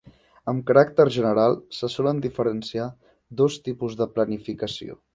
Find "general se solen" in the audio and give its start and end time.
1.17-2.23